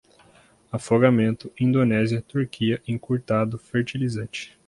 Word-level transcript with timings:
afogamento, 0.71 1.53
Indonésia, 1.59 2.23
Turquia, 2.23 2.81
encurtado, 2.87 3.59
fertilizante 3.59 4.57